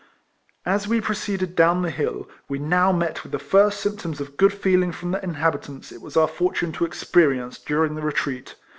As 0.65 0.87
we 0.87 0.99
proceeded 0.99 1.55
down 1.55 1.83
the 1.83 1.91
hill 1.91 2.27
we 2.49 2.57
now 2.57 2.91
met 2.91 3.21
with 3.21 3.31
the 3.31 3.37
first 3.37 3.79
symptoms 3.79 4.19
of 4.19 4.35
good 4.35 4.51
feeling 4.51 4.91
from 4.91 5.11
the 5.11 5.23
inhabitants, 5.23 5.91
it 5.91 6.01
was 6.01 6.17
our 6.17 6.27
fortune 6.27 6.71
to 6.71 6.85
experience 6.85 7.59
during 7.59 7.95
our 7.99 8.05
retreat. 8.05 8.55